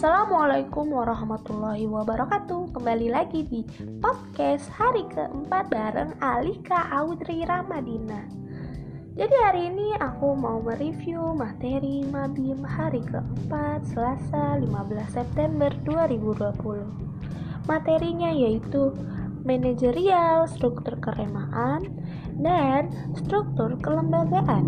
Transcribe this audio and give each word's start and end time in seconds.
Assalamualaikum 0.00 0.96
warahmatullahi 0.96 1.84
wabarakatuh. 1.84 2.72
Kembali 2.72 3.12
lagi 3.12 3.44
di 3.44 3.60
podcast 4.00 4.64
hari 4.72 5.04
keempat 5.12 5.68
bareng 5.68 6.16
Alika 6.24 6.88
Audrey 6.88 7.44
Ramadina. 7.44 8.24
Jadi 9.12 9.36
hari 9.44 9.68
ini 9.68 9.92
aku 10.00 10.32
mau 10.32 10.64
mereview 10.64 11.36
materi 11.36 12.00
Mabim 12.08 12.64
hari 12.64 13.04
keempat 13.04 13.84
Selasa 13.92 14.56
15 14.64 15.04
September 15.12 15.68
2020 15.84 17.68
Materinya 17.68 18.32
yaitu 18.32 18.96
manajerial, 19.44 20.48
struktur 20.48 20.96
keremaan, 20.96 21.84
dan 22.40 22.88
struktur 23.20 23.76
kelembagaan. 23.84 24.64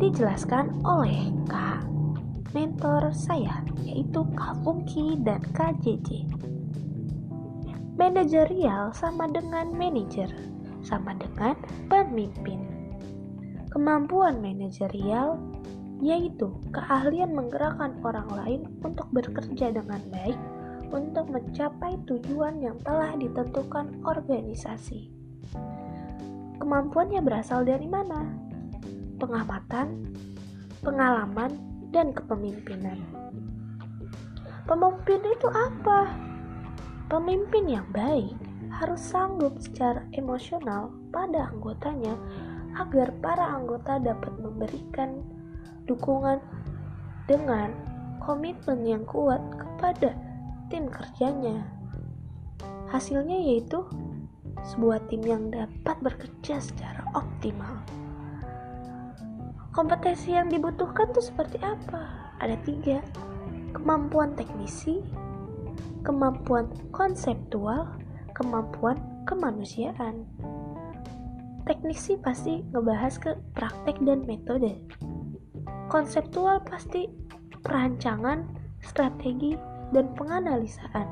Dijelaskan 0.00 0.80
oleh 0.80 1.28
Kak 1.44 1.97
mentor 2.56 3.12
saya 3.12 3.64
yaitu 3.84 4.24
Kak 4.36 4.60
Fungki 4.64 5.16
dan 5.24 5.40
Kak 5.52 5.80
JJ. 5.84 6.28
Manajerial 7.98 8.94
sama 8.94 9.26
dengan 9.26 9.74
manajer, 9.74 10.30
sama 10.86 11.18
dengan 11.18 11.58
pemimpin. 11.90 12.62
Kemampuan 13.74 14.38
manajerial 14.38 15.36
yaitu 15.98 16.54
keahlian 16.70 17.34
menggerakkan 17.34 17.98
orang 18.06 18.30
lain 18.30 18.60
untuk 18.86 19.10
bekerja 19.10 19.74
dengan 19.74 19.98
baik 20.14 20.38
untuk 20.94 21.28
mencapai 21.28 21.98
tujuan 22.06 22.62
yang 22.62 22.78
telah 22.86 23.12
ditentukan 23.18 23.98
organisasi. 24.06 25.10
Kemampuannya 26.62 27.20
berasal 27.20 27.66
dari 27.66 27.90
mana? 27.90 28.48
pengamatan, 29.18 30.14
pengalaman, 30.80 31.50
dan 31.92 32.12
kepemimpinan. 32.12 33.00
Pemimpin 34.68 35.20
itu 35.24 35.48
apa? 35.48 36.12
Pemimpin 37.08 37.64
yang 37.64 37.88
baik 37.88 38.36
harus 38.68 39.00
sanggup 39.00 39.56
secara 39.64 40.04
emosional 40.12 40.92
pada 41.08 41.48
anggotanya 41.48 42.12
agar 42.76 43.10
para 43.24 43.56
anggota 43.56 43.96
dapat 43.96 44.32
memberikan 44.36 45.24
dukungan 45.88 46.36
dengan 47.24 47.72
komitmen 48.20 48.84
yang 48.84 49.02
kuat 49.08 49.40
kepada 49.56 50.12
tim 50.68 50.92
kerjanya. 50.92 51.64
Hasilnya 52.92 53.40
yaitu 53.40 53.88
sebuah 54.76 55.00
tim 55.08 55.24
yang 55.24 55.48
dapat 55.48 55.96
bekerja 56.04 56.60
secara 56.60 57.08
optimal. 57.16 57.80
Kompetensi 59.78 60.34
yang 60.34 60.50
dibutuhkan 60.50 61.06
tuh 61.14 61.22
seperti 61.22 61.62
apa? 61.62 62.34
Ada 62.42 62.58
tiga. 62.66 62.98
Kemampuan 63.70 64.34
teknisi, 64.34 64.98
kemampuan 66.02 66.66
konseptual, 66.90 67.86
kemampuan 68.34 68.98
kemanusiaan. 69.22 70.26
Teknisi 71.62 72.18
pasti 72.18 72.66
ngebahas 72.74 73.22
ke 73.22 73.38
praktek 73.54 74.02
dan 74.02 74.26
metode. 74.26 74.82
Konseptual 75.86 76.58
pasti 76.66 77.06
perancangan, 77.62 78.50
strategi, 78.82 79.54
dan 79.94 80.10
penganalisaan. 80.18 81.06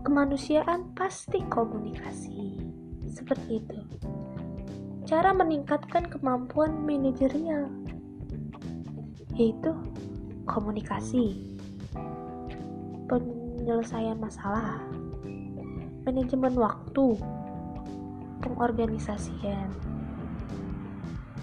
Kemanusiaan 0.00 0.96
pasti 0.96 1.44
komunikasi. 1.52 2.56
Seperti 3.04 3.60
itu 3.60 3.78
cara 5.08 5.32
meningkatkan 5.32 6.08
kemampuan 6.08 6.84
manajerial, 6.84 7.72
yaitu 9.36 9.72
komunikasi, 10.44 11.56
penyelesaian 13.08 14.20
masalah, 14.20 14.82
manajemen 16.04 16.52
waktu, 16.56 17.16
pengorganisasian. 18.44 19.72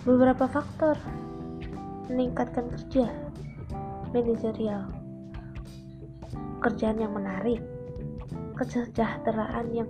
Beberapa 0.05 0.47
faktor 0.47 0.95
meningkatkan 2.07 2.71
kerja 2.71 3.11
manajerial, 4.13 4.87
kerjaan 6.63 7.01
yang 7.01 7.11
menarik, 7.11 7.59
kesejahteraan 8.55 9.67
yang 9.75 9.89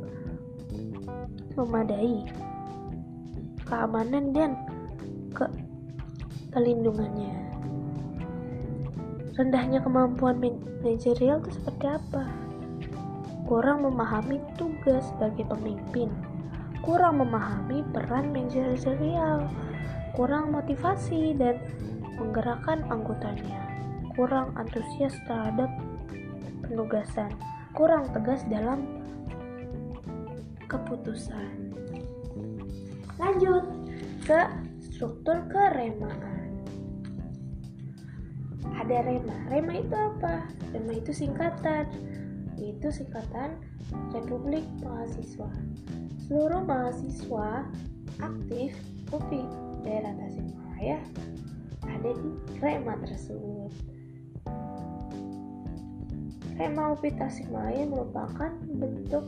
memadai, 1.54 2.26
keamanan 3.68 4.32
dan 4.32 4.52
ke 5.36 5.46
pelindungannya. 6.56 7.36
Rendahnya 9.38 9.80
kemampuan 9.86 10.42
manajerial 10.42 11.38
itu 11.46 11.52
seperti 11.62 11.86
apa? 11.94 12.26
Kurang 13.46 13.86
memahami 13.86 14.42
tugas 14.58 15.06
sebagai 15.14 15.46
pemimpin, 15.46 16.10
kurang 16.82 17.22
memahami 17.22 17.86
peran 17.94 18.34
manajerial, 18.34 19.46
kurang 20.18 20.50
motivasi 20.50 21.38
dan 21.38 21.62
menggerakkan 22.18 22.82
anggotanya, 22.90 23.62
kurang 24.18 24.52
antusias 24.58 25.14
terhadap 25.30 25.70
penugasan, 26.66 27.30
kurang 27.78 28.10
tegas 28.10 28.42
dalam 28.50 28.84
keputusan. 30.66 31.78
Lanjut 33.18 33.66
ke 34.26 34.40
struktur 34.82 35.42
keremaan. 35.50 36.54
Ada 38.78 39.04
rema. 39.04 39.38
Rema 39.50 39.74
itu 39.82 39.96
apa? 39.98 40.46
Rema 40.74 40.94
itu 40.94 41.12
singkatan. 41.14 41.90
Itu 42.58 42.94
singkatan 42.94 43.58
Republik 44.14 44.66
Mahasiswa. 44.82 45.50
Seluruh 46.28 46.62
mahasiswa 46.66 47.66
aktif 48.20 48.76
UPI 49.14 49.48
daerah 49.88 50.12
Tasikmalaya 50.20 51.00
ada 51.88 52.12
di 52.12 52.30
Rema 52.60 53.00
tersebut. 53.00 53.72
Rema 56.58 56.98
UPI 56.98 57.12
Tasikmalaya 57.16 57.88
merupakan 57.88 58.52
bentuk 58.66 59.24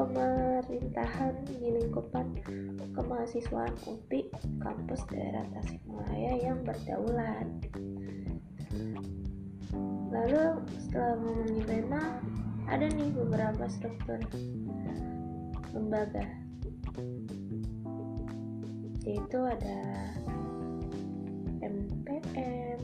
pemerintahan 0.00 1.44
di 1.44 1.76
lingkupan 1.76 2.32
kemahasiswaan 2.96 3.76
UPI 3.84 4.32
kampus 4.64 5.04
daerah 5.12 5.44
Tasikmalaya 5.52 6.40
yang 6.40 6.64
berdaulat. 6.64 7.44
Lalu 10.08 10.44
setelah 10.80 11.20
ngomongin 11.20 11.60
tema, 11.68 12.02
ada 12.64 12.86
nih 12.88 13.12
beberapa 13.12 13.68
struktur 13.68 14.20
lembaga 15.76 16.24
yaitu 19.04 19.38
ada 19.48 19.80
MPM, 21.60 22.80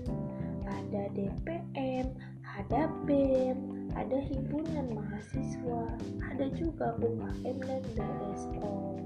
ada 0.64 1.02
DPM, 1.12 2.08
ada 2.44 2.80
BEM, 3.04 3.75
ada 3.96 4.20
himpunan 4.28 4.92
mahasiswa, 4.92 5.96
ada 6.28 6.46
juga 6.52 6.92
UKM 7.00 7.56
dan 7.64 7.82
DSO. 7.96 9.00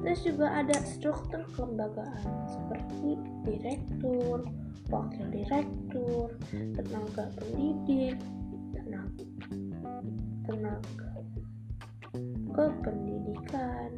Terus 0.00 0.20
juga 0.24 0.48
ada 0.64 0.76
struktur 0.86 1.44
kelembagaan 1.52 2.24
seperti 2.48 3.20
direktur, 3.44 4.48
wakil 4.88 5.26
direktur, 5.28 6.32
tenaga 6.50 7.28
pendidik, 7.36 8.16
tenaga, 8.72 9.26
tenaga 10.48 11.10
kependidikan. 12.56 13.90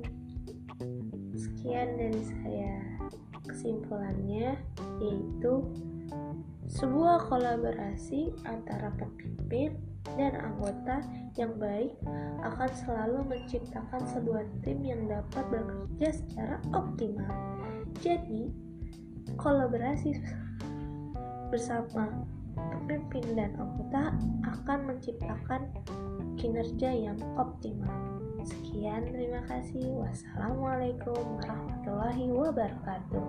Sekian 1.38 1.88
dari 1.94 2.22
saya. 2.26 2.76
Kesimpulannya 3.46 4.58
yaitu 5.00 5.52
sebuah 6.68 7.32
kolaborasi 7.32 8.28
antara 8.44 8.92
pemimpin 9.00 9.72
dan 10.20 10.36
anggota 10.36 11.00
yang 11.40 11.56
baik 11.56 11.96
akan 12.44 12.70
selalu 12.76 13.24
menciptakan 13.24 14.04
sebuah 14.04 14.44
tim 14.60 14.84
yang 14.84 15.08
dapat 15.08 15.44
bekerja 15.48 16.08
secara 16.12 16.60
optimal. 16.76 17.32
Jadi, 18.04 18.52
kolaborasi 19.40 20.20
bersama 21.48 22.12
pemimpin 22.56 23.24
dan 23.32 23.56
anggota 23.56 24.12
akan 24.44 24.78
menciptakan 24.92 25.72
kinerja 26.36 26.92
yang 26.92 27.16
optimal. 27.40 28.20
Sekian, 28.44 29.08
terima 29.08 29.40
kasih. 29.48 29.88
Wassalamualaikum 29.98 31.16
warahmatullahi 31.40 32.28
wabarakatuh. 32.28 33.24